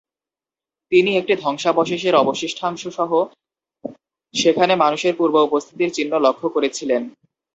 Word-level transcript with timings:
তিনি 0.91 1.11
একটি 1.17 1.33
ধ্বংসাবশেষের 1.35 2.15
অবশিষ্টাংশ 2.15 2.81
সহ 2.97 3.11
সেখানে 4.33 4.73
মানুষের 4.75 5.13
পূর্ব 5.17 5.35
উপস্থিতির 5.41 5.93
চিহ্ন 5.93 6.13
লক্ষ্য 6.19 6.47
করেছিলেন। 6.49 7.01